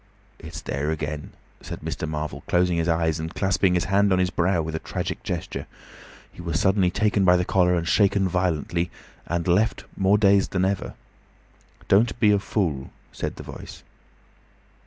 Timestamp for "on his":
4.11-4.31